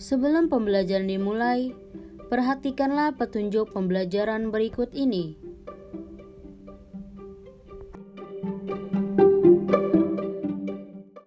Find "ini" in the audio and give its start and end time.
4.96-5.36